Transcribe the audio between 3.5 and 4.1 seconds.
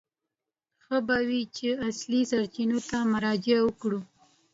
وکړو.